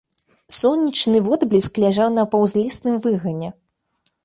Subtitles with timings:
[0.59, 3.55] Сонечны водбліск ляжаў на паўзлесным выгане.